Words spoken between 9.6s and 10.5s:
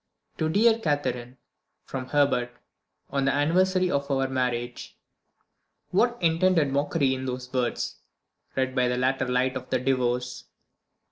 the Divorce!